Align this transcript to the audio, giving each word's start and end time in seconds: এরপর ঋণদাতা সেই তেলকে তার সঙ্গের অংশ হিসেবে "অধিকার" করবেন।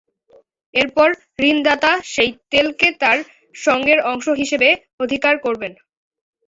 এরপর 0.73 1.09
ঋণদাতা 1.41 1.91
সেই 2.13 2.31
তেলকে 2.51 2.87
তার 3.01 3.17
সঙ্গের 3.55 3.99
অংশ 4.11 4.25
হিসেবে 4.41 4.69
"অধিকার" 4.99 5.35
করবেন। 5.45 5.73